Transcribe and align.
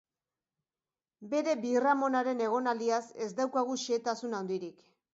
Bere 1.35 1.53
birramonaren 1.67 2.43
egonaldiaz 2.49 3.03
ez 3.27 3.31
daukagu 3.43 3.81
xehetasun 3.87 4.39
handirik. 4.43 4.87